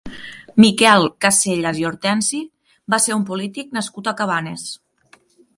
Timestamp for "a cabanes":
4.13-4.69